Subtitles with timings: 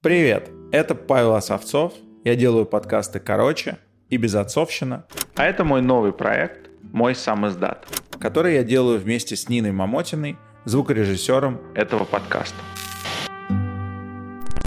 [0.00, 1.92] Привет, это Павел Осовцов.
[2.22, 3.78] Я делаю подкасты короче
[4.08, 5.06] и без отцовщина.
[5.34, 7.84] А это мой новый проект «Мой сам издат»,
[8.20, 12.54] который я делаю вместе с Ниной Мамотиной, звукорежиссером этого подкаста.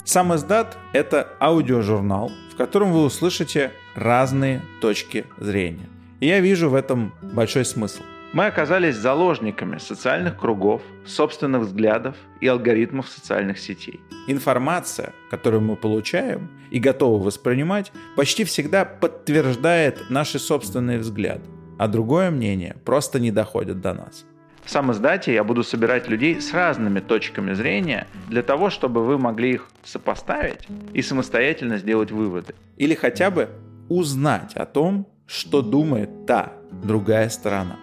[0.04, 5.88] Сам издат– это аудиожурнал, в котором вы услышите разные точки зрения.
[6.20, 8.02] И я вижу в этом большой смысл.
[8.34, 14.00] Мы оказались заложниками социальных кругов, собственных взглядов и алгоритмов социальных сетей.
[14.28, 21.44] Информация, которую мы получаем и готовы воспринимать, почти всегда подтверждает наши собственные взгляды,
[21.78, 24.26] а другое мнение просто не доходит до нас.
[24.64, 29.18] В сам издате я буду собирать людей с разными точками зрения для того, чтобы вы
[29.18, 32.56] могли их сопоставить и самостоятельно сделать выводы.
[32.78, 33.50] Или хотя бы
[33.90, 37.76] узнать о том, что думает та другая сторона.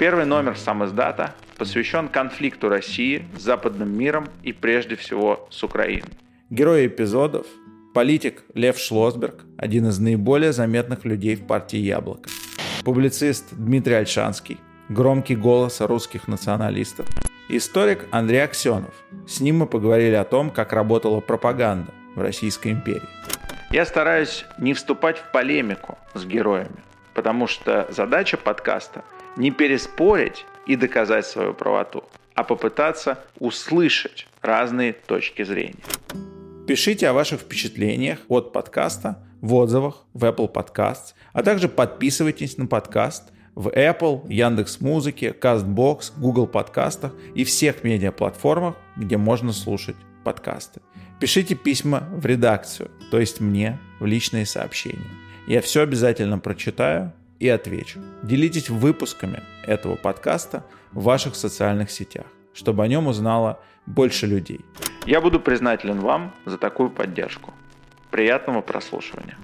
[0.00, 6.08] Первый номер сам издата посвящен конфликту России с западным миром и прежде всего с Украиной.
[6.48, 7.46] Герой эпизодов–
[7.94, 12.30] политик Лев Шлосберг, один из наиболее заметных людей в партии «Яблоко».
[12.82, 14.56] Публицист Дмитрий Альшанский,
[14.88, 17.06] громкий голос русских националистов.
[17.50, 18.94] Историк Андрей Аксенов.
[19.28, 23.02] С ним мы поговорили о том, как работала пропаганда в Российской империи.
[23.70, 26.80] Я стараюсь не вступать в полемику с героями,
[27.12, 29.04] потому что задача подкаста–
[29.36, 35.82] не переспорить и доказать свою правоту, а попытаться услышать разные точки зрения.
[36.66, 42.66] Пишите о ваших впечатлениях от подкаста в отзывах в Apple Podcasts, а также подписывайтесь на
[42.66, 50.80] подкаст в Apple, Яндекс Музыке, CastBox, Google подкастах и всех медиаплатформах, где можно слушать подкасты.
[51.20, 55.10] Пишите письма в редакцию, то есть мне в личные сообщения.
[55.46, 58.00] Я все обязательно прочитаю и отвечу.
[58.22, 64.60] Делитесь выпусками этого подкаста в ваших социальных сетях, чтобы о нем узнало больше людей.
[65.06, 67.52] Я буду признателен вам за такую поддержку.
[68.10, 69.36] Приятного прослушивания.